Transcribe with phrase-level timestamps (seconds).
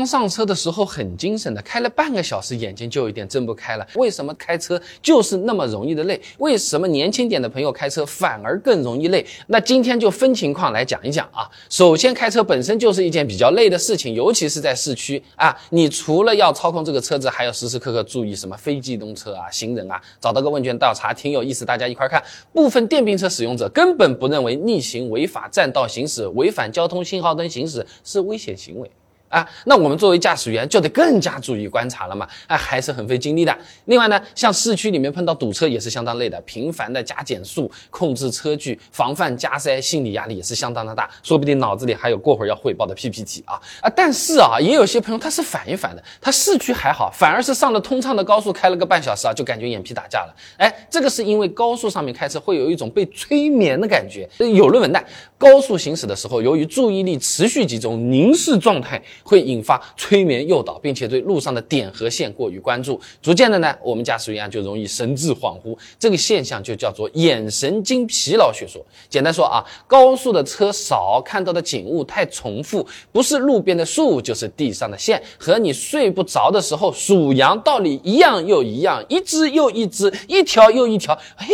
[0.00, 3.86] 刚上车的时候很精神的，开了半个小时，眼睛就有点睁不开了。
[3.96, 6.18] 为什么开车就是那么容易的累？
[6.38, 9.26] 为什么年轻点的朋友开车反而更容易累？
[9.48, 11.46] 那今天就分情况来讲一讲啊。
[11.68, 15.54] 首先，开车本身就是一件比较累的事情，尤其是在市区啊。
[15.68, 20.00] 你除了要操控这个车子，还要时时刻刻注意什么非机动车啊、行人啊。
[20.18, 22.22] 找到个问卷调查，挺有意思，大家一块看。
[22.54, 28.90] 部分电瓶车使用者根本不认为逆行、违法占道行驶、违反交通信号灯行驶是危险行为。
[29.30, 33.56] 啊，那我们作为驾驶员就得更加注意观察了嘛，啊，还是很费精力的。
[33.84, 43.88] 另外呢，像市区里面碰到堵车也是相当累的，频繁的加减速、控制车距、防范加塞，心理压力也是相当的大，说不定脑子里还有过会儿要汇报的 PPT 啊啊！
[43.94, 50.34] 但是啊，也有些朋友他是反一反的，他市区还好，反而是上了通畅的高速开了个半小时啊，就感觉眼皮打架了。
[50.56, 55.00] 哎，这个是因为高速上面开车会有一种被催眠的感觉，有论文的。
[55.38, 59.00] 高速行驶的时候，由于注意力持续集中、凝视状态。
[59.22, 68.84] 会引发催眠诱导，并且对路上的点和线过于关注，逐渐的呢，我们驾驶员就容易神志恍惚，这个现象就叫做眼神经疲劳学说。
[69.08, 81.12] 简单说啊，高速的车少，看到的景物太重复，不是路边的树就是地上的线，和你睡不着的时候数羊道理一样又一样，一只又一只，一条又一条。
[81.36, 81.48] 哎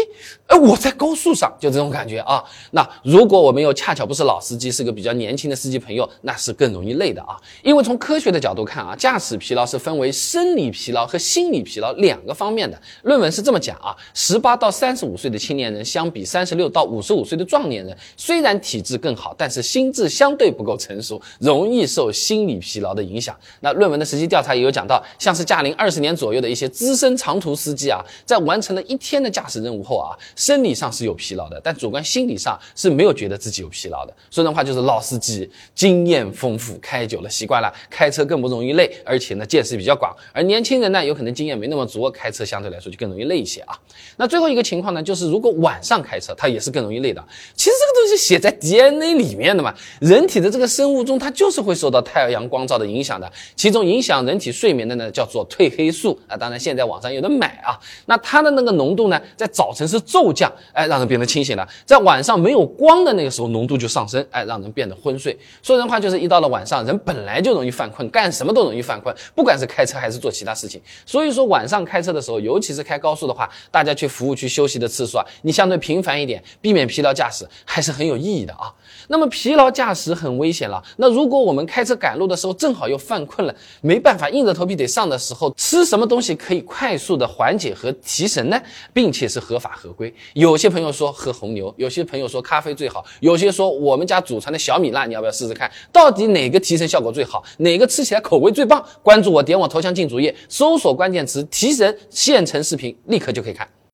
[0.47, 2.43] 哎，我在高速上就这种感觉啊。
[2.71, 7.37] 那如果我们又恰巧不是老司机，是个比较年轻的司机朋友，那是更容易累的啊。
[7.63, 12.81] 因为从科学的角度看啊，驾驶疲劳是分为生理疲劳和心理疲劳两个方面的。
[13.03, 23.37] 论文是这么讲啊，十八到三十五岁的青年人相比三十六到五十五岁的壮年人，虽然体质更好，但是心智相对不够成熟，容易受心理疲劳的影响。
[23.61, 34.15] 那论文的实际调查也有讲到，像是驾龄二十年左右的一些资深长途司机啊，在完成了一天的驾驶任务后啊，生理上是有疲劳的，但主观心理上是没有觉得自己有疲劳的。
[34.31, 37.57] 说人话就是老司机经验丰富，开久了习惯。
[37.57, 43.75] 了，开车更不容易累，而且呢见识比较广，而年轻人呢有可能经验没那么足，开车相对来说就更容易累一些啊。
[44.19, 47.25] 那最后一个情况呢，就是如果晚上开车，它也是更容易累的。
[47.55, 53.33] 其实这个东西写在 DNA 里面的嘛，人体的这个生物钟它就是会受到太阳光照的影响的。
[53.55, 57.81] 其中影响人体睡眠的呢叫做褪黑素啊，当然现在网上有的买啊。
[58.05, 65.37] 那它的那个浓度呢，在早晨是骤骤降，哎，让人变得清醒了；在晚上没有光的那个时候，浓度就上升，哎，让人变得昏睡。
[65.63, 70.81] 说人话就是一到了晚上，人本来就容易犯困，干什么都容易犯困，不管是开车还是做其他事情。
[71.05, 78.73] 所以说晚上开车的时候，尤其是开高速的话，大家去服务区休息的次数啊，你相对频繁一点，避免疲劳驾驶还是很有意义的啊。
[79.09, 80.83] 那么疲劳驾驶很危险了。
[80.97, 88.61] 那如果我们开车赶路的时候正好又犯困了，没办法硬着头皮得上的时候，吃什么东西可以快速的缓解和提神呢？
[88.93, 90.13] 并且是合法合规。
[90.35, 95.71] 有些朋友说喝红牛，有些朋友说咖啡最好，有些说我们家祖传的小米辣，你要不要试试看？
[95.93, 97.43] 到底哪个提神效果最好？
[97.59, 98.85] 哪个吃起来口味最棒？
[99.03, 103.69] 关注我，点我头像进主页，搜索关键词“提神”现成视频，立刻就可以看。